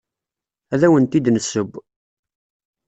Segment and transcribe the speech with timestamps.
[0.73, 1.71] Ad awent-d-nesseww.